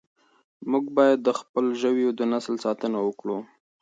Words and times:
موږ 0.71 0.85
باید 0.97 1.19
د 1.23 1.29
خپلو 1.39 1.69
ژویو 1.81 2.09
د 2.15 2.21
نسل 2.33 2.55
ساتنه 2.65 2.97
وکړو. 3.03 3.37